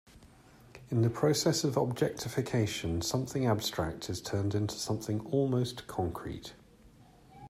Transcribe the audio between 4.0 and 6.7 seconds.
is turned into something almost concrete.